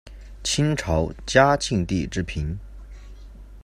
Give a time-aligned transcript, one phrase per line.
[0.43, 2.57] 清朝嘉庆帝之嫔。